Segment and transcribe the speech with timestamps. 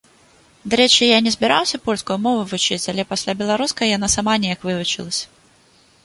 [0.73, 5.25] Дарэчы, я не збіраўся польскую мову вучыць, але пасля беларускай яна сама неяк вывучылася.